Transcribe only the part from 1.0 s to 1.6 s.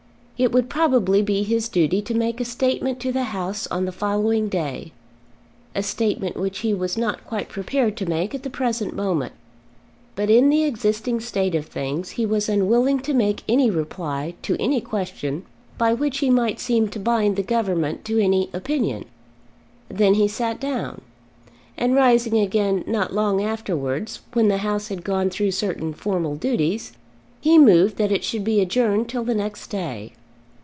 be